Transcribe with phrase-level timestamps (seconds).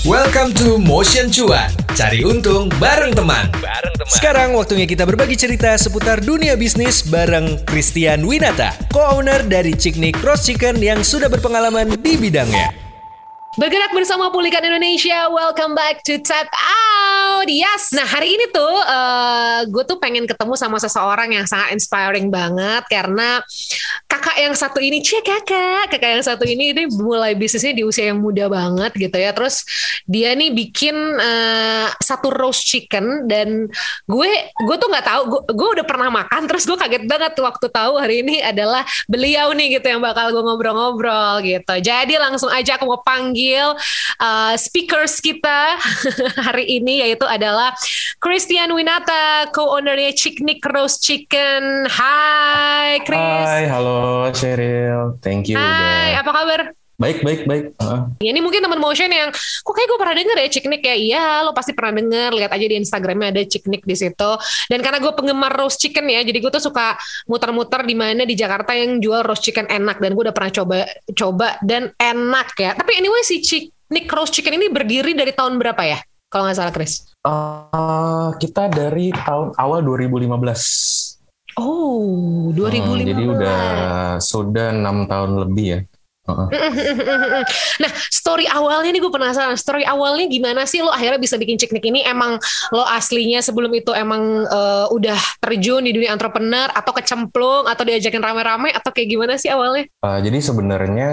[0.00, 1.68] Welcome to Motion Cuan.
[1.92, 3.52] Cari untung bareng teman.
[3.60, 4.08] Bareng teman.
[4.08, 10.48] Sekarang waktunya kita berbagi cerita seputar dunia bisnis bareng Christian Winata, co-owner dari Ciknik Cross
[10.48, 12.89] Chicken yang sudah berpengalaman di bidangnya.
[13.58, 17.50] Bergerak bersama Pulihkan Indonesia, welcome back to Tap Out.
[17.50, 17.90] Yes.
[17.90, 22.86] Nah hari ini tuh uh, gue tuh pengen ketemu sama seseorang yang sangat inspiring banget
[22.86, 23.42] karena
[24.06, 28.14] kakak yang satu ini, cie kakak, kakak yang satu ini ini mulai bisnisnya di usia
[28.14, 29.34] yang muda banget gitu ya.
[29.34, 29.66] Terus
[30.06, 33.66] dia nih bikin uh, satu roast chicken dan
[34.06, 34.30] gue
[34.62, 36.46] gue tuh nggak tahu, gue, gue udah pernah makan.
[36.46, 40.38] Terus gue kaget banget waktu tahu hari ini adalah beliau nih gitu yang bakal gue
[40.38, 41.74] ngobrol-ngobrol gitu.
[41.82, 43.72] Jadi langsung aja aku mau panggil panggil
[44.20, 45.80] uh, speakers kita
[46.46, 47.72] hari ini yaitu adalah
[48.20, 51.88] Christian Winata, co-ownernya Chicknick Roast Chicken.
[51.88, 53.16] Hai Chris.
[53.16, 55.16] Hai, halo Cheryl.
[55.24, 55.56] Thank you.
[55.56, 56.20] Hai, udah.
[56.20, 56.79] apa kabar?
[57.00, 57.64] Baik, baik, baik.
[57.80, 58.12] Uh.
[58.20, 60.96] Ya, ini mungkin teman motion yang, kok kayak gue pernah denger ya Ciknik ya.
[61.00, 62.36] Iya, lo pasti pernah denger.
[62.36, 64.30] Lihat aja di Instagramnya ada Ciknik di situ.
[64.68, 68.36] Dan karena gue penggemar roast chicken ya, jadi gue tuh suka muter-muter di mana di
[68.36, 69.96] Jakarta yang jual roast chicken enak.
[69.96, 70.84] Dan gue udah pernah coba,
[71.16, 72.76] coba dan enak ya.
[72.76, 76.04] Tapi anyway si Ciknik roast chicken ini berdiri dari tahun berapa ya?
[76.28, 77.10] Kalau nggak salah, Chris.
[77.24, 80.30] Uh, kita dari tahun awal 2015.
[81.56, 82.60] Oh, 2015.
[82.76, 83.60] Hmm, jadi udah
[84.20, 85.80] sudah enam tahun lebih ya.
[87.80, 89.56] Nah, story awalnya nih gue penasaran.
[89.56, 92.04] Story awalnya gimana sih lo akhirnya bisa bikin ciknik ini?
[92.04, 92.36] Emang
[92.70, 98.22] lo aslinya sebelum itu emang uh, udah terjun di dunia entrepreneur atau kecemplung atau diajakin
[98.22, 99.88] rame-rame atau kayak gimana sih awalnya?
[100.04, 101.10] Uh, jadi sebenarnya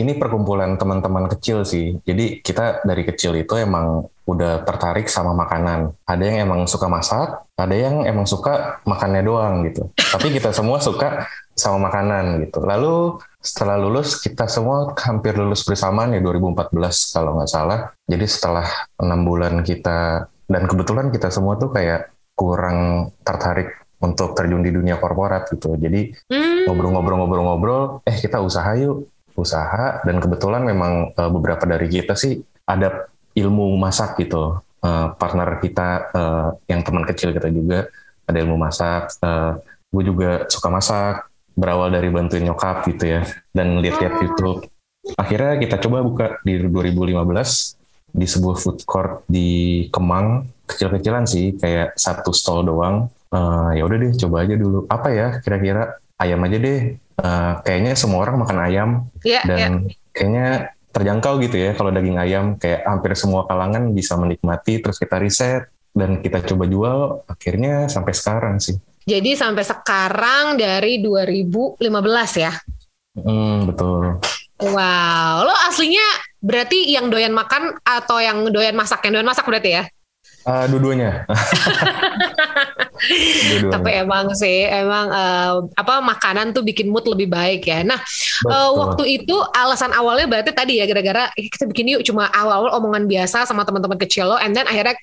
[0.00, 2.00] ini perkumpulan teman-teman kecil sih.
[2.08, 5.92] Jadi kita dari kecil itu emang udah tertarik sama makanan.
[6.06, 9.90] Ada yang emang suka masak, ada yang emang suka makannya doang gitu.
[9.94, 11.26] Tapi kita semua suka
[11.58, 12.62] sama makanan gitu.
[12.64, 16.76] Lalu setelah lulus kita semua hampir lulus bersamaan ya 2014
[17.16, 17.88] kalau nggak salah.
[18.04, 18.68] Jadi setelah
[19.00, 25.00] enam bulan kita dan kebetulan kita semua tuh kayak kurang tertarik untuk terjun di dunia
[25.00, 25.76] korporat gitu.
[25.76, 26.68] Jadi hmm.
[26.68, 30.04] ngobrol-ngobrol-ngobrol-ngobrol, eh kita usaha yuk, usaha.
[30.04, 34.60] Dan kebetulan memang uh, beberapa dari kita sih ada ilmu masak gitu.
[34.80, 37.88] Uh, partner kita uh, yang teman kecil kita juga
[38.24, 39.16] ada ilmu masak.
[39.20, 39.60] Uh,
[39.92, 41.29] gue juga suka masak
[41.60, 43.22] berawal dari bantuin nyokap gitu ya
[43.52, 44.20] dan lihat-lihat oh.
[44.24, 44.60] YouTube.
[45.20, 47.20] Akhirnya kita coba buka di 2015
[48.10, 53.12] di sebuah food court di Kemang kecil-kecilan sih kayak satu stall doang.
[53.30, 54.88] Uh, ya udah deh coba aja dulu.
[54.88, 56.80] Apa ya kira-kira ayam aja deh.
[57.20, 58.90] Uh, kayaknya semua orang makan ayam
[59.28, 59.96] yeah, dan yeah.
[60.16, 60.46] kayaknya
[60.88, 65.68] terjangkau gitu ya kalau daging ayam kayak hampir semua kalangan bisa menikmati terus kita riset
[65.92, 66.98] dan kita coba jual
[67.28, 68.80] akhirnya sampai sekarang sih.
[69.10, 71.82] Jadi sampai sekarang dari 2015
[72.38, 72.54] ya?
[73.18, 74.22] Hmm, betul.
[74.60, 76.04] Wow, lo aslinya
[76.38, 79.02] berarti yang doyan makan atau yang doyan masak?
[79.02, 79.84] Yang doyan masak berarti ya?
[80.46, 81.26] Uh, dua-duanya.
[83.72, 87.82] Tapi emang sih, emang uh, apa makanan tuh bikin mood lebih baik ya.
[87.82, 87.98] Nah,
[88.46, 93.10] uh, waktu itu alasan awalnya berarti tadi ya gara-gara kita bikin yuk cuma awal-awal omongan
[93.10, 94.94] biasa sama teman-teman kecil lo, and then akhirnya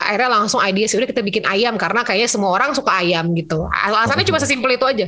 [0.00, 3.68] akhirnya langsung ide sih udah kita bikin ayam karena kayaknya semua orang suka ayam gitu.
[3.68, 5.06] Alasannya cuma sesimpel itu aja.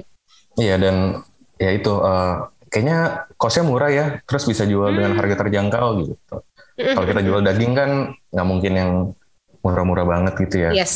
[0.60, 1.24] Iya dan
[1.56, 4.96] ya itu uh, kayaknya kosnya murah ya, terus bisa jual hmm.
[5.00, 6.16] dengan harga terjangkau gitu.
[6.76, 6.94] Hmm.
[7.00, 7.90] Kalau kita jual daging kan
[8.28, 8.90] nggak mungkin yang
[9.64, 10.70] murah-murah banget gitu ya.
[10.76, 10.92] Yes,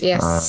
[0.00, 0.20] yes.
[0.24, 0.40] Uh,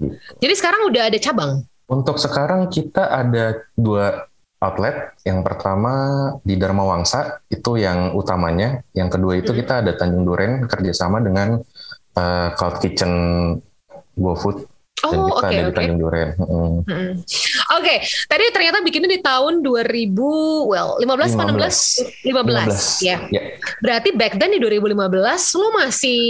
[0.00, 0.16] gitu.
[0.40, 1.52] Jadi sekarang udah ada cabang.
[1.88, 4.28] Untuk sekarang kita ada dua
[4.60, 5.16] outlet.
[5.24, 5.92] Yang pertama
[6.42, 8.84] di Dharma Wangsa itu yang utamanya.
[8.92, 9.58] Yang kedua itu hmm.
[9.64, 11.60] kita ada Tanjung Duren kerjasama dengan
[12.18, 13.12] uh, Cloud Kitchen
[14.18, 14.66] GoFood
[15.06, 16.34] Oh, dan kita okay, Tanjung Duren.
[16.42, 16.82] Mm.
[16.90, 17.12] Hmm.
[17.22, 17.22] Oke,
[17.78, 17.96] okay.
[18.26, 20.10] tadi ternyata bikinnya di tahun 2000,
[20.66, 22.26] well, 15 15.
[22.26, 23.06] 15, 15.
[23.06, 23.22] ya.
[23.30, 23.62] Yeah.
[23.78, 24.98] Berarti back then di 2015
[25.54, 26.22] lu masih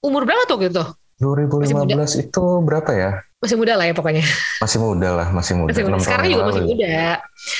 [0.00, 0.84] umur berapa tuh gitu?
[1.20, 3.10] 2015 itu berapa ya?
[3.44, 4.24] Masih muda lah ya pokoknya.
[4.64, 5.68] Masih muda lah, masih muda.
[5.76, 6.00] Masih muda.
[6.00, 6.96] Sekarang juga masih muda.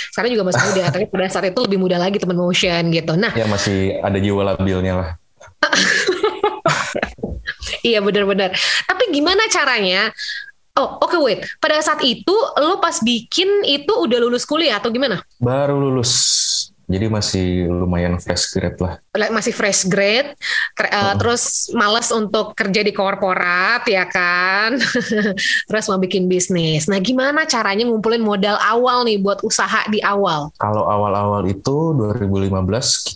[0.08, 3.12] Sekarang juga masih muda, tapi pada saat itu lebih muda lagi teman motion gitu.
[3.20, 5.10] Nah, ya masih ada jiwa labilnya lah.
[7.88, 8.52] iya benar-benar.
[8.88, 10.10] Tapi gimana caranya?
[10.74, 11.40] Oh oke okay, wait.
[11.62, 15.22] Pada saat itu lo pas bikin itu udah lulus kuliah atau gimana?
[15.38, 16.12] Baru lulus.
[16.84, 19.00] Jadi masih lumayan fresh grade lah.
[19.32, 21.12] Masih fresh grade, uh, oh.
[21.16, 24.76] terus males untuk kerja di korporat ya kan,
[25.68, 26.84] terus mau bikin bisnis.
[26.84, 30.52] Nah gimana caranya ngumpulin modal awal nih buat usaha di awal?
[30.60, 32.52] Kalau awal-awal itu 2015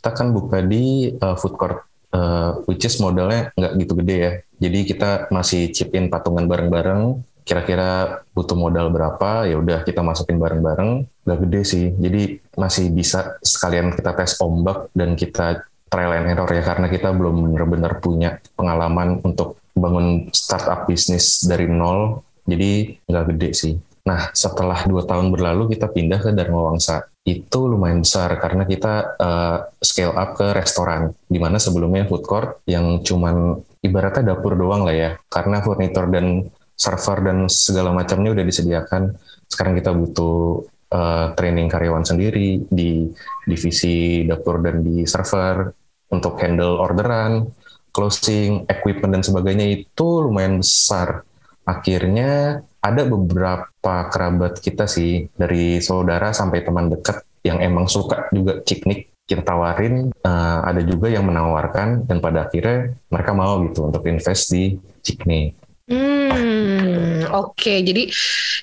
[0.01, 4.33] kita kan buka di uh, food court uh, which is modalnya nggak gitu gede ya.
[4.59, 7.23] Jadi kita masih chip in patungan bareng-bareng.
[7.49, 9.49] Kira-kira butuh modal berapa?
[9.49, 11.09] Ya udah kita masukin bareng-bareng.
[11.25, 11.87] Nggak gede sih.
[11.97, 17.11] Jadi masih bisa sekalian kita tes ombak dan kita trial and error ya karena kita
[17.17, 23.75] belum benar-benar punya pengalaman untuk bangun startup bisnis dari nol jadi nggak gede sih
[24.05, 29.19] nah setelah dua tahun berlalu kita pindah ke Dharma Wangsa itu lumayan besar karena kita
[29.21, 31.13] uh, scale up ke restoran.
[31.29, 35.11] Di mana sebelumnya food court yang cuman ibaratnya dapur doang lah ya.
[35.29, 36.49] Karena furnitur dan
[36.79, 39.13] server dan segala macamnya udah disediakan.
[39.45, 40.65] Sekarang kita butuh
[40.95, 43.13] uh, training karyawan sendiri di
[43.45, 45.69] divisi dapur dan di server
[46.09, 47.45] untuk handle orderan,
[47.93, 49.67] closing, equipment dan sebagainya.
[49.85, 51.28] Itu lumayan besar.
[51.69, 58.65] Akhirnya ada beberapa kerabat kita sih dari saudara sampai teman dekat yang emang suka juga
[58.65, 64.09] ciknik kita tawarin uh, ada juga yang menawarkan dan pada akhirnya mereka mau gitu untuk
[64.09, 65.53] invest di ciknik.
[65.89, 67.57] Hmm, oke.
[67.57, 67.85] Okay.
[67.85, 68.09] Jadi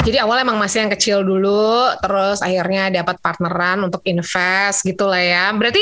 [0.06, 5.22] jadi awalnya emang masih yang kecil dulu, terus akhirnya dapat partneran untuk invest gitu lah
[5.22, 5.46] ya.
[5.54, 5.81] Berarti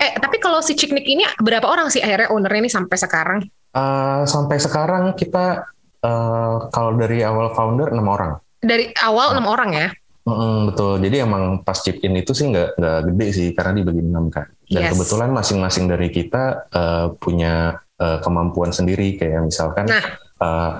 [0.00, 3.40] eh tapi kalau si Ciknik ini berapa orang sih akhirnya ownernya ini sampai sekarang?
[3.76, 5.68] Uh, sampai sekarang kita
[6.04, 8.32] uh, kalau dari awal founder enam orang.
[8.58, 9.88] Dari awal enam orang ya?
[10.28, 11.00] Mm, betul.
[11.00, 14.46] Jadi emang pas chip in itu sih nggak nggak gede sih karena dibagi enam kan.
[14.68, 14.90] Dan yes.
[14.92, 19.88] kebetulan masing-masing dari kita uh, punya uh, kemampuan sendiri kayak misalkan.
[19.88, 20.04] Nah
[20.42, 20.70] uh,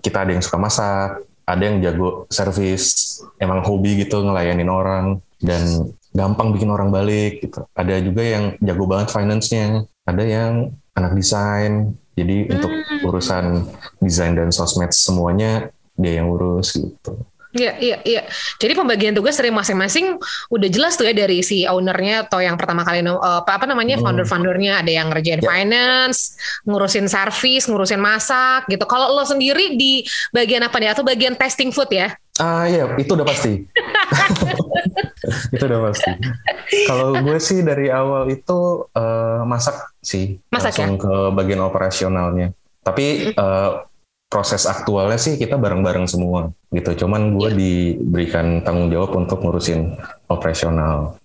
[0.00, 5.92] kita ada yang suka masak, ada yang jago servis, emang hobi gitu ngelayanin orang dan
[6.14, 7.64] gampang bikin orang balik gitu.
[7.76, 11.94] Ada juga yang jago banget finance-nya, ada yang anak desain.
[12.14, 12.52] Jadi hmm.
[12.54, 12.70] untuk
[13.04, 13.68] urusan
[14.00, 17.14] desain dan sosmed semuanya dia yang urus gitu.
[17.54, 18.22] Iya, iya, iya.
[18.58, 20.18] Jadi pembagian tugas dari masing-masing
[20.50, 24.02] udah jelas tuh ya dari si ownernya atau yang pertama kali uh, apa namanya hmm.
[24.02, 25.46] founder-foundernya ada yang ngerjain yeah.
[25.46, 26.34] finance,
[26.66, 28.82] ngurusin service, ngurusin masak gitu.
[28.90, 30.02] Kalau lo sendiri di
[30.34, 30.98] bagian apa nih?
[30.98, 32.10] Atau bagian testing food ya?
[32.42, 33.62] Ah uh, iya, itu udah pasti.
[35.54, 36.10] itu udah pasti.
[36.90, 41.02] Kalau gue sih dari awal itu uh, masak sih, masak langsung ya?
[41.06, 42.50] ke bagian operasionalnya.
[42.84, 43.88] Tapi uh,
[44.30, 47.06] proses aktualnya sih kita bareng-bareng semua gitu.
[47.06, 47.58] Cuman gue yeah.
[47.58, 49.96] diberikan tanggung jawab untuk ngurusin
[50.30, 51.16] operasional.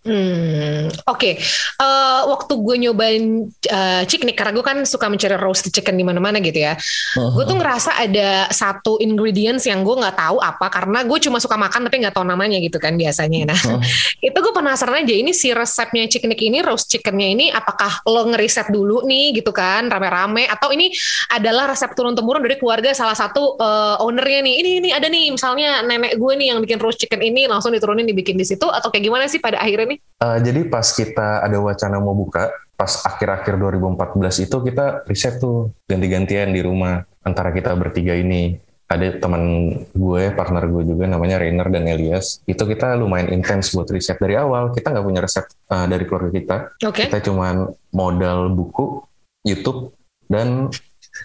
[0.00, 0.69] Hmm,
[1.06, 1.18] oke.
[1.18, 1.34] Okay.
[1.80, 5.96] Uh, eh, waktu gue nyobain uh, chick nih, karena gue kan suka mencari roast chicken
[5.96, 6.76] di mana-mana gitu ya.
[6.76, 7.36] Uh-huh.
[7.36, 11.56] Gue tuh ngerasa ada satu ingredients yang gue nggak tahu apa, karena gue cuma suka
[11.56, 13.54] makan tapi nggak tahu namanya gitu kan biasanya.
[13.54, 13.80] Nah, uh-huh.
[14.28, 18.72] itu gue penasaran aja ini si resepnya chick ini roast chickennya ini apakah lo ngeriset
[18.72, 20.92] dulu nih gitu kan, rame-rame, atau ini
[21.30, 24.54] adalah resep turun temurun dari keluarga salah satu uh, ownernya nih.
[24.60, 28.06] Ini ini ada nih misalnya nenek gue nih yang bikin roast chicken ini langsung diturunin
[28.06, 29.98] dibikin di situ, atau kayak gimana sih pada akhirnya nih?
[30.20, 35.76] Uh, jadi pas kita ada wacana mau buka, pas akhir-akhir 2014 itu kita riset tuh
[35.84, 38.56] ganti-gantian di rumah antara kita bertiga ini.
[38.90, 42.42] Ada teman gue, partner gue juga namanya Rainer dan Elias.
[42.42, 44.74] Itu kita lumayan intens buat riset dari awal.
[44.74, 46.56] Kita nggak punya resep uh, dari keluarga kita.
[46.82, 47.06] Okay.
[47.06, 48.98] Kita cuman modal buku,
[49.46, 49.94] YouTube,
[50.26, 50.74] dan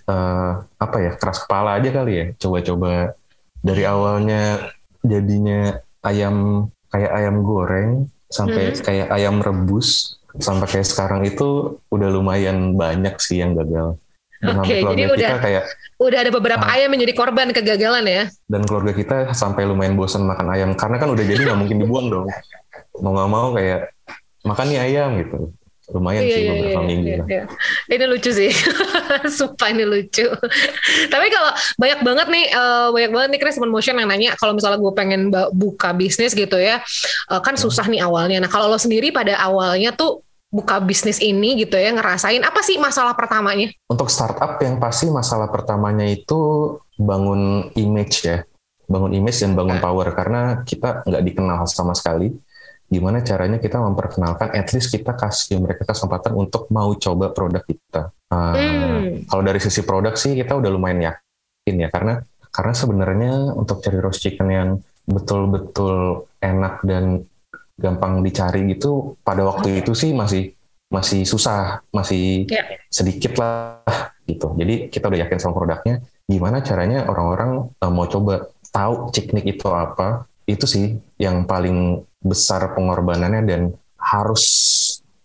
[0.05, 2.25] uh, apa ya keras kepala aja kali ya.
[2.37, 3.17] Coba-coba
[3.65, 4.69] dari awalnya
[5.01, 7.89] jadinya ayam kayak ayam goreng
[8.29, 8.81] sampai hmm.
[8.81, 13.95] kayak ayam rebus sampai kayak sekarang itu udah lumayan banyak sih yang gagal.
[14.45, 15.63] Oke, okay, jadi udah kayak
[15.95, 18.23] udah ada beberapa uh, ayam yang jadi korban kegagalan ya.
[18.45, 22.07] Dan keluarga kita sampai lumayan bosan makan ayam karena kan udah jadi nggak mungkin dibuang
[22.11, 22.27] dong.
[22.99, 23.95] Mau nggak mau kayak
[24.45, 25.55] makan nih ayam gitu
[25.93, 27.07] lumayan iya, sih iya, beberapa iya, minggu.
[27.07, 27.43] Iya, iya.
[27.93, 28.51] Ini lucu sih,
[29.37, 30.25] sumpah ini lucu.
[31.13, 34.81] Tapi kalau banyak banget nih, uh, banyak banget nih Chris Motion yang nanya kalau misalnya
[34.81, 35.21] gue pengen
[35.53, 36.81] buka bisnis gitu ya,
[37.29, 38.41] uh, kan susah nih awalnya.
[38.41, 42.81] Nah kalau lo sendiri pada awalnya tuh buka bisnis ini gitu ya, ngerasain apa sih
[42.81, 43.69] masalah pertamanya?
[43.85, 48.41] Untuk startup yang pasti masalah pertamanya itu bangun image ya,
[48.89, 49.83] bangun image dan bangun nah.
[49.83, 52.33] power karena kita nggak dikenal sama sekali
[52.85, 58.13] gimana caranya kita memperkenalkan at least kita kasih mereka kesempatan untuk mau coba produk kita
[58.29, 59.25] uh, hmm.
[59.25, 62.21] kalau dari sisi produk sih kita udah lumayan yakin ya karena
[62.53, 64.69] karena sebenarnya untuk cari roast chicken yang
[65.09, 67.25] betul-betul enak dan
[67.75, 70.55] gampang dicari gitu pada waktu itu sih masih
[70.87, 72.79] masih susah masih yeah.
[72.87, 73.81] sedikit lah
[74.29, 79.57] gitu jadi kita udah yakin sama produknya gimana caranya orang-orang uh, mau coba tahu ciknik
[79.57, 83.61] itu apa itu sih yang paling besar pengorbanannya dan
[83.97, 84.43] harus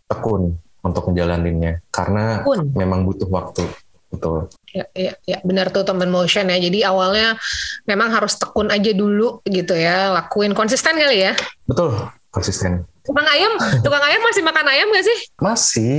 [0.08, 2.72] tekun untuk menjalaninnya karena tekun.
[2.72, 3.64] memang butuh waktu
[4.10, 4.50] betul.
[4.74, 6.58] Ya, ya, ya benar tuh teman motion ya.
[6.58, 7.38] Jadi awalnya
[7.86, 10.50] memang harus tekun aja dulu gitu ya lakuin.
[10.50, 11.32] Konsisten kali ya?
[11.68, 11.94] Betul
[12.34, 12.82] konsisten.
[13.06, 13.54] Tukang ayam?
[13.86, 15.18] Tukang ayam masih makan ayam gak sih?
[15.38, 15.96] Masih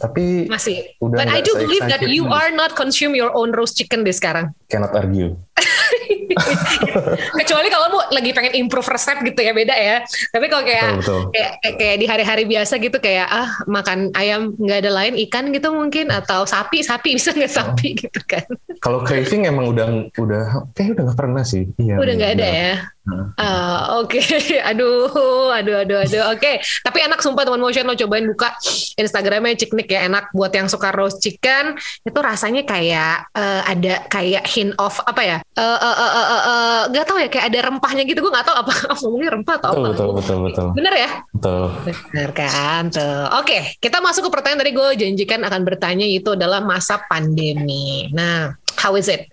[0.00, 0.96] tapi masih.
[1.04, 4.14] udah but I do believe that you are not consume your own roast chicken deh
[4.14, 4.56] sekarang.
[4.72, 5.36] Cannot argue
[7.42, 9.96] Kecuali kalau mau lagi pengen improve resep gitu ya beda ya.
[10.32, 11.20] Tapi kalau kayak betul, betul.
[11.34, 15.72] kayak, kayak di hari-hari biasa gitu kayak ah makan ayam nggak ada lain ikan gitu
[15.72, 17.98] mungkin atau sapi sapi bisa nggak sapi oh.
[18.06, 18.46] gitu kan.
[18.82, 21.68] Kalau craving emang udah udah kayak udah nggak pernah sih.
[21.78, 22.00] Iya.
[22.00, 22.74] Udah nggak ada ya.
[23.02, 24.62] Uh, Oke, okay.
[24.70, 25.10] aduh,
[25.50, 26.22] aduh, aduh, aduh.
[26.30, 26.54] Oke, okay.
[26.86, 28.54] tapi enak sumpah teman motion lo cobain buka
[28.94, 31.74] Instagramnya Ciknik ya enak buat yang suka roast chicken
[32.06, 35.38] itu rasanya kayak uh, ada kayak hint of apa ya?
[35.58, 38.22] Uh, uh, uh, uh, uh, uh, gak tau ya kayak ada rempahnya gitu.
[38.22, 38.72] Gue gak tau apa
[39.02, 39.90] ngomongnya rempah atau betul, apa.
[39.90, 40.68] Betul, betul, betul.
[40.78, 41.10] Bener ya?
[41.34, 41.64] Betul.
[41.90, 43.22] Bener kan tuh.
[43.42, 43.60] Oke, okay.
[43.82, 48.06] kita masuk ke pertanyaan tadi gue janjikan akan bertanya itu adalah masa pandemi.
[48.14, 49.26] Nah, how is it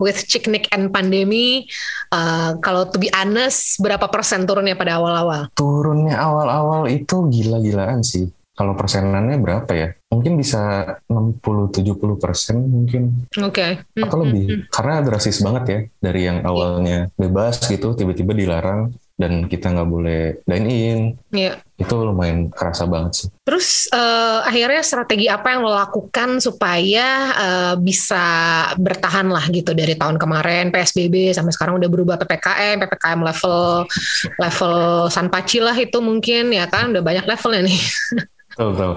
[0.00, 1.68] with Ciknik and pandemi?
[2.08, 5.52] Uh, kalau to be honest, berapa persen turunnya pada awal-awal?
[5.52, 8.32] Turunnya awal-awal itu gila-gilaan sih.
[8.56, 9.88] Kalau persenannya berapa ya?
[10.10, 13.30] Mungkin bisa 60-70 persen mungkin.
[13.38, 13.80] Oke.
[13.86, 14.02] Okay.
[14.02, 14.44] Atau lebih.
[14.44, 14.68] Mm -hmm.
[14.74, 15.80] Karena drastis banget ya.
[16.10, 18.90] Dari yang awalnya bebas gitu, tiba-tiba dilarang
[19.20, 21.00] dan kita nggak boleh dine in.
[21.28, 21.60] Iya.
[21.76, 23.28] Itu lumayan kerasa banget sih.
[23.44, 28.24] Terus uh, akhirnya strategi apa yang lo lakukan supaya uh, bisa
[28.80, 33.84] bertahan lah gitu dari tahun kemarin PSBB sampai sekarang udah berubah PPKM, PPKM level
[34.40, 34.76] level
[35.12, 37.80] Sanpaci lah itu mungkin ya kan udah banyak levelnya nih.
[38.50, 38.94] Betul, betul.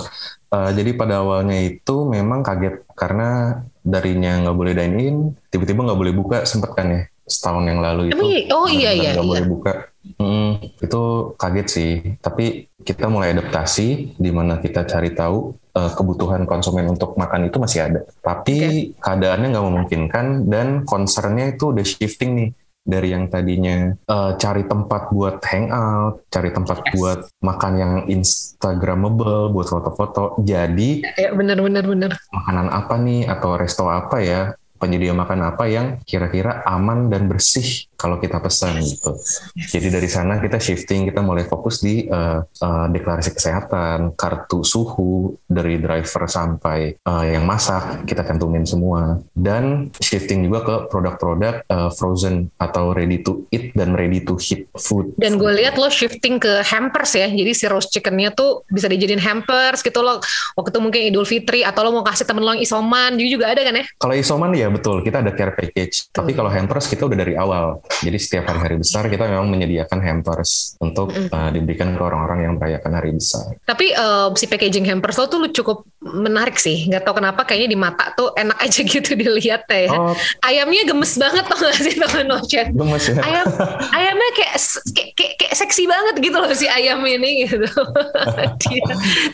[0.53, 5.17] Uh, jadi pada awalnya itu memang kaget karena darinya nggak boleh dine in,
[5.49, 8.21] tiba-tiba nggak boleh buka sempet kan ya setahun yang lalu itu.
[8.21, 8.53] Iya?
[8.53, 9.09] oh iya iya.
[9.17, 9.31] Nggak iya.
[9.33, 9.73] boleh buka
[10.19, 11.01] Hmm, itu
[11.39, 11.91] kaget sih.
[12.19, 17.55] Tapi kita mulai adaptasi, di mana kita cari tahu uh, kebutuhan konsumen untuk makan itu
[17.55, 18.03] masih ada.
[18.19, 18.99] Tapi okay.
[18.99, 22.49] keadaannya nggak memungkinkan dan concernnya itu udah shifting nih
[22.83, 26.91] dari yang tadinya uh, cari tempat buat hangout, cari tempat yes.
[26.95, 30.43] buat makan yang instagramable, buat foto-foto.
[30.43, 32.11] Jadi, ya, bener bener bener.
[32.35, 34.41] Makanan apa nih atau resto apa ya?
[34.83, 39.15] penyedia makan apa yang kira-kira aman dan bersih kalau kita pesan gitu.
[39.55, 45.39] Jadi dari sana kita shifting, kita mulai fokus di uh, uh, deklarasi kesehatan, kartu suhu
[45.47, 51.87] dari driver sampai uh, yang masak kita cantumin semua dan shifting juga ke produk-produk uh,
[51.95, 55.15] frozen atau ready to eat dan ready to heat food.
[55.15, 59.23] Dan gue lihat lo shifting ke hampers ya, jadi si roast chickennya tuh bisa dijadiin
[59.23, 60.19] hampers gitu lo
[60.59, 63.63] waktu itu mungkin Idul Fitri atau lo mau kasih temen lo yang isoman, juga ada
[63.63, 63.85] kan ya?
[63.95, 66.11] Kalau isoman ya betul, kita ada care package.
[66.11, 70.73] Tapi kalau hampers kita udah dari awal jadi setiap hari-hari besar kita memang menyediakan hampers
[70.81, 71.29] untuk mm.
[71.29, 73.53] uh, diberikan ke orang-orang yang merayakan hari besar.
[73.67, 76.89] Tapi uh, si packaging hampers lo tuh cukup menarik sih.
[76.89, 79.93] Gak tau kenapa kayaknya di mata tuh enak aja gitu dilihat ya.
[79.93, 80.15] Oh.
[80.41, 82.67] Ayamnya gemes banget tau gak sih teman Nocet?
[82.73, 83.21] Gemes ya.
[83.21, 83.45] Ayam,
[83.93, 84.55] ayamnya kayak,
[84.95, 87.67] kayak, kayak, kayak seksi banget gitu loh si ayam ini gitu.
[88.63, 88.85] Dia,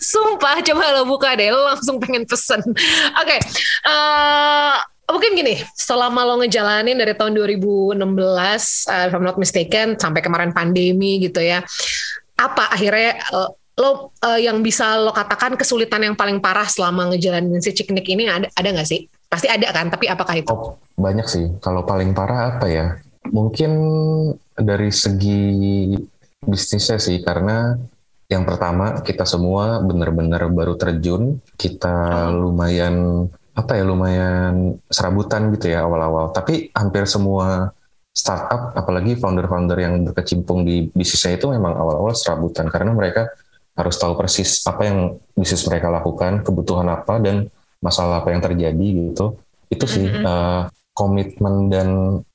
[0.01, 2.61] sumpah coba lo buka deh lo langsung pengen pesen.
[2.65, 3.25] Oke.
[3.25, 3.39] Okay.
[3.87, 4.77] Uh,
[5.09, 10.53] mungkin gini, selama lo ngejalanin dari tahun 2016, uh, if I'm not mistaken, sampai kemarin
[10.53, 11.65] pandemi gitu ya,
[12.39, 13.49] apa akhirnya uh,
[13.79, 18.27] lo uh, yang bisa lo katakan kesulitan yang paling parah selama ngejalanin si ciknik ini
[18.27, 19.07] ada ada nggak sih?
[19.29, 20.49] Pasti ada kan, tapi apakah itu?
[20.49, 21.45] Oh, banyak sih.
[21.61, 22.97] Kalau paling parah apa ya?
[23.29, 23.71] Mungkin
[24.57, 25.93] dari segi
[26.41, 27.77] bisnisnya sih, karena
[28.29, 32.49] yang pertama kita semua benar-benar baru terjun, kita oh.
[32.49, 33.25] lumayan
[33.59, 36.31] apa ya lumayan serabutan gitu ya awal-awal.
[36.31, 37.75] Tapi hampir semua
[38.15, 43.27] startup, apalagi founder-founder yang berkecimpung di bisnisnya itu memang awal-awal serabutan karena mereka
[43.75, 44.99] harus tahu persis apa yang
[45.35, 47.47] bisnis mereka lakukan, kebutuhan apa dan
[47.83, 49.39] masalah apa yang terjadi gitu.
[49.67, 50.25] Itu sih mm -hmm.
[50.25, 50.61] uh,
[50.95, 51.87] komitmen dan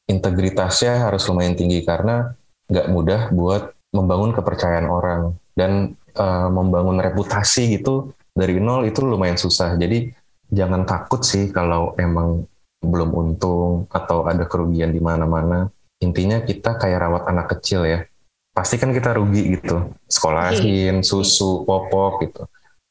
[0.08, 2.32] integritasnya harus lumayan tinggi karena
[2.68, 9.36] nggak mudah buat membangun kepercayaan orang dan uh, membangun reputasi gitu dari nol itu lumayan
[9.36, 9.76] susah.
[9.76, 10.10] Jadi
[10.54, 12.46] jangan takut sih kalau emang
[12.84, 15.68] belum untung atau ada kerugian di mana-mana.
[15.98, 18.06] Intinya kita kayak rawat anak kecil ya.
[18.54, 19.90] Pasti kan kita rugi gitu.
[20.06, 22.42] Sekolahin, susu, popok gitu.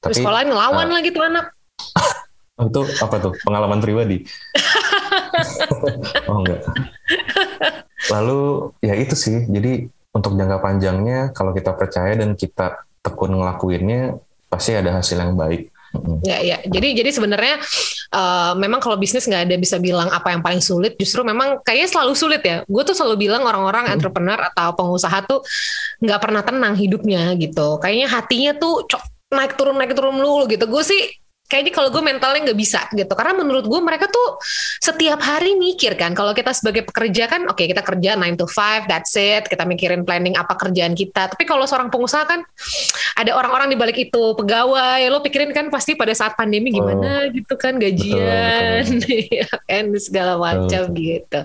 [0.03, 1.45] Tapi sekolahin ngelawan uh, lagi tuh anak.
[2.67, 3.33] itu apa tuh?
[3.47, 4.27] Pengalaman pribadi.
[6.29, 6.61] oh enggak.
[8.11, 8.41] Lalu
[8.83, 9.47] ya itu sih.
[9.47, 14.19] Jadi untuk jangka panjangnya kalau kita percaya dan kita tekun ngelakuinnya
[14.51, 15.72] pasti ada hasil yang baik.
[16.25, 16.57] Ya, ya.
[16.65, 17.61] Jadi, jadi sebenarnya
[18.09, 20.97] uh, memang kalau bisnis nggak ada bisa bilang apa yang paling sulit.
[20.97, 22.65] Justru memang kayaknya selalu sulit ya.
[22.65, 23.93] Gue tuh selalu bilang orang-orang hmm.
[23.99, 25.45] entrepreneur atau pengusaha tuh
[26.01, 27.77] nggak pernah tenang hidupnya gitu.
[27.77, 28.89] Kayaknya hatinya tuh
[29.33, 30.65] naik turun naik turun dulu gitu.
[30.65, 31.22] Gue sih
[31.53, 33.13] kayaknya kalau gue mentalnya nggak bisa gitu.
[33.13, 34.41] Karena menurut gue mereka tuh
[34.81, 38.49] setiap hari mikir kan kalau kita sebagai pekerja kan oke okay, kita kerja 9 to
[38.49, 41.29] 5 that's it kita mikirin planning apa kerjaan kita.
[41.29, 42.41] Tapi kalau seorang pengusaha kan
[43.13, 47.29] ada orang-orang di balik itu pegawai lo pikirin kan pasti pada saat pandemi gimana oh,
[47.29, 48.81] gitu kan gajian
[49.37, 51.39] ya kan segala macam gitu.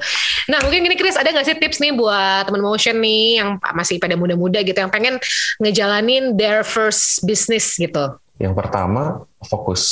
[0.49, 4.00] Nah mungkin gini Chris ada nggak sih tips nih buat teman motion nih yang masih
[4.00, 5.21] pada muda-muda gitu yang pengen
[5.61, 9.83] ngejalanin their first business gitu yang pertama, fokus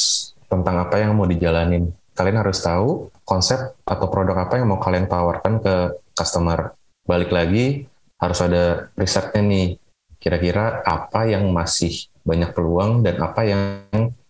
[0.46, 1.90] tentang apa yang mau dijalanin.
[2.14, 5.74] Kalian harus tahu konsep atau produk apa yang mau kalian tawarkan ke
[6.14, 6.72] customer.
[7.02, 7.90] Balik lagi,
[8.22, 9.68] harus ada risetnya nih.
[10.16, 13.60] Kira-kira apa yang masih banyak peluang dan apa yang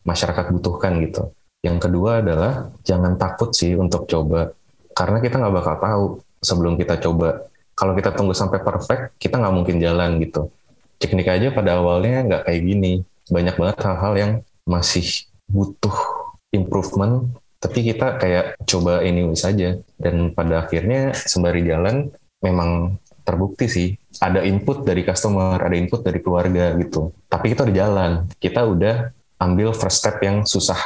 [0.02, 1.30] masyarakat butuhkan gitu.
[1.60, 4.50] Yang kedua adalah jangan takut sih untuk coba.
[4.96, 6.04] Karena kita nggak bakal tahu
[6.40, 7.52] sebelum kita coba.
[7.76, 10.48] Kalau kita tunggu sampai perfect, kita nggak mungkin jalan gitu.
[10.96, 14.32] Teknik aja pada awalnya nggak kayak gini banyak banget hal-hal yang
[14.66, 15.94] masih butuh
[16.50, 22.12] improvement tapi kita kayak coba ini saja dan pada akhirnya sembari jalan
[22.44, 23.88] memang terbukti sih
[24.22, 27.10] ada input dari customer ada input dari keluarga gitu.
[27.26, 29.10] Tapi kita udah jalan kita udah
[29.42, 30.78] ambil first step yang susah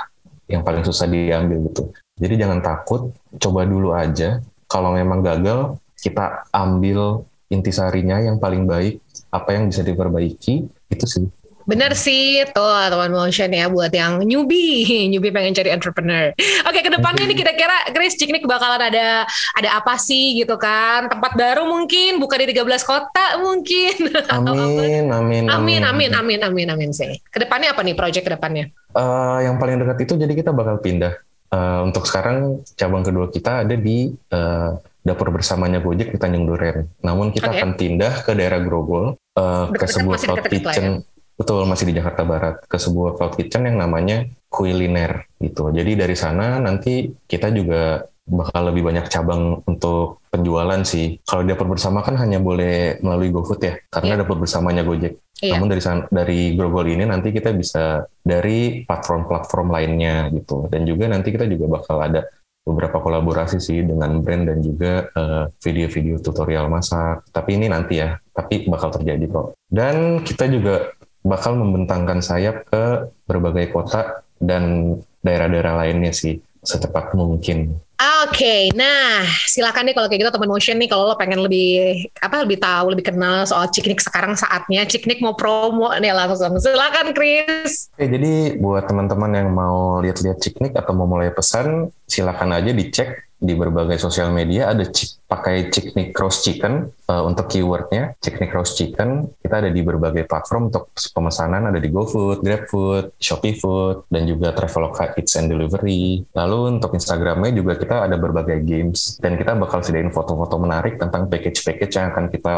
[0.48, 1.92] yang paling susah diambil gitu.
[2.16, 4.40] Jadi jangan takut coba dulu aja.
[4.70, 9.02] Kalau memang gagal kita ambil intisarinya yang paling baik
[9.34, 11.26] apa yang bisa diperbaiki itu sih
[11.70, 16.34] Bener sih, tuh teman motion ya buat yang newbie, newbie pengen cari entrepreneur.
[16.66, 19.22] Oke, ke depannya nih kira-kira Chris Ciknik bakalan ada
[19.54, 21.06] ada apa sih gitu kan?
[21.06, 23.94] Tempat baru mungkin, buka di 13 kota mungkin.
[24.40, 27.22] Amin, amin, amin, amin, amin, amin, amin sih.
[27.30, 28.74] Ke depannya apa nih project ke depannya?
[28.90, 31.14] Uh, yang paling dekat itu jadi kita bakal pindah.
[31.50, 34.74] Uh, untuk sekarang cabang kedua kita ada di uh,
[35.06, 36.90] dapur bersamanya Gojek di Tanjung Duren.
[37.06, 37.62] Namun kita okay.
[37.62, 41.06] akan pindah ke daerah Grogol uh, ke sebuah cloud kitchen.
[41.06, 41.19] Ya?
[41.40, 45.72] Betul, masih di Jakarta Barat ke sebuah cloud kitchen yang namanya Kuliner gitu.
[45.72, 51.16] Jadi dari sana nanti kita juga bakal lebih banyak cabang untuk penjualan sih.
[51.24, 54.20] Kalau dapur bersama kan hanya boleh melalui GoFood ya, karena yeah.
[54.20, 55.16] dapur bersamanya Gojek.
[55.40, 55.56] Yeah.
[55.56, 60.68] Namun dari sana, dari Grogol ini nanti kita bisa dari platform-platform lainnya gitu.
[60.68, 62.28] Dan juga nanti kita juga bakal ada
[62.60, 67.26] beberapa kolaborasi sih dengan brand dan juga uh, video-video tutorial masak.
[67.32, 69.56] Tapi ini nanti ya, tapi bakal terjadi kok.
[69.66, 77.76] Dan kita juga bakal membentangkan sayap ke berbagai kota dan daerah-daerah lainnya sih secepat mungkin.
[78.20, 82.04] Oke, okay, nah silakan nih kalau kayak gitu teman motion nih kalau lo pengen lebih
[82.20, 86.52] apa lebih tahu lebih kenal soal Ciknik sekarang saatnya Ciknik mau promo nih langsung.
[86.60, 87.88] Silakan Chris.
[87.96, 93.30] Oke, jadi buat teman-teman yang mau lihat-lihat Ciknik atau mau mulai pesan silakan aja dicek
[93.40, 94.68] di berbagai sosial media.
[94.68, 99.32] Ada cik, pakai Chicknik Cross Chicken uh, untuk keywordnya Chicknik Cross Chicken.
[99.40, 101.72] Kita ada di berbagai platform untuk pemesanan.
[101.72, 106.28] Ada di GoFood, GrabFood, Shopee Food dan juga Traveloka Eats and Delivery.
[106.36, 111.28] Lalu untuk Instagramnya juga kita ada berbagai games dan kita bakal sediain foto-foto menarik tentang
[111.28, 112.50] package-package yang akan kita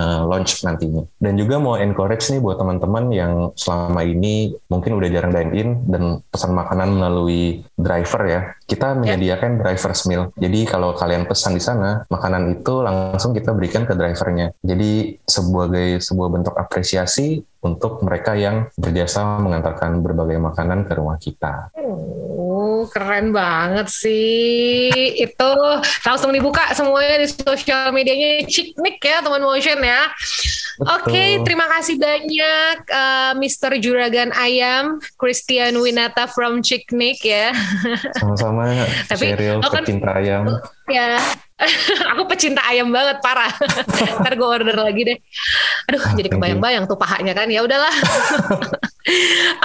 [0.00, 5.08] uh, launch nantinya dan juga mau encourage nih buat teman-teman yang selama ini mungkin udah
[5.08, 8.96] jarang dine in dan pesan makanan melalui driver ya kita ya.
[8.98, 9.60] menyediakan yeah.
[9.62, 14.56] driver's meal jadi kalau kalian pesan di sana, makanan itu langsung kita berikan ke drivernya.
[14.64, 21.74] Jadi sebagai sebuah bentuk apresiasi untuk mereka yang berjasa mengantarkan berbagai makanan ke rumah kita.
[21.74, 24.90] Oh, keren banget sih.
[25.18, 25.50] itu
[26.06, 30.06] langsung dibuka semuanya di sosial medianya Ciknik ya, teman motion ya.
[30.78, 33.82] Oke, okay, terima kasih banyak uh, Mr.
[33.82, 37.50] Juragan Ayam, Christian Winata from Ciknik ya.
[38.14, 40.46] Sama-sama, Tapi, Cheryl, kan, pecinta ayam.
[40.86, 41.18] Ya,
[42.14, 43.50] aku pecinta ayam banget parah.
[44.22, 45.18] Ntar gue order lagi deh.
[45.90, 47.50] Aduh, ah, jadi kebayang-bayang tuh pahanya kan.
[47.50, 47.90] Ya udahlah.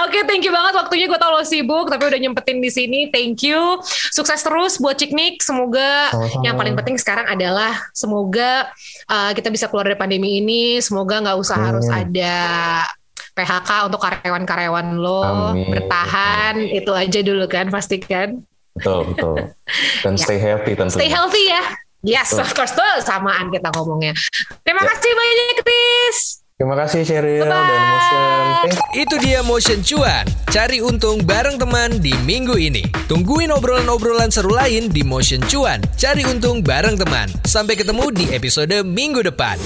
[0.02, 1.04] Oke, okay, thank you banget waktunya.
[1.04, 3.00] Gue tau lo sibuk, tapi udah nyempetin di sini.
[3.12, 3.78] Thank you.
[4.10, 5.44] Sukses terus buat Ciknik.
[5.44, 6.42] Semoga Sama-sama.
[6.42, 8.72] yang paling penting sekarang adalah semoga
[9.06, 10.80] uh, kita bisa keluar dari pandemi ini.
[10.80, 11.66] Semoga nggak usah hmm.
[11.68, 12.34] harus ada
[13.34, 15.66] PHK untuk karyawan-karyawan lo Amin.
[15.68, 18.40] bertahan itu aja dulu kan pastikan.
[18.78, 19.36] Betul betul.
[20.02, 20.22] Dan ya.
[20.22, 20.98] stay healthy tentunya.
[20.98, 21.62] Stay healthy ya.
[22.04, 24.12] Yes, of course tuh samaan kita ngomongnya.
[24.60, 24.92] Terima ya.
[24.92, 26.44] kasih banyak, Chris.
[26.54, 28.42] Terima kasih Cheryl dan Motion.
[28.94, 30.22] Itu dia Motion Cuan.
[30.52, 32.86] Cari untung bareng teman di minggu ini.
[33.10, 35.82] Tungguin obrolan-obrolan seru lain di Motion Cuan.
[35.98, 37.26] Cari untung bareng teman.
[37.42, 39.58] Sampai ketemu di episode minggu depan.